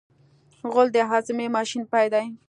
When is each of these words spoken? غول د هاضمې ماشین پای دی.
غول 0.71 0.87
د 0.93 0.97
هاضمې 1.09 1.47
ماشین 1.55 1.83
پای 1.91 2.07
دی. 2.13 2.25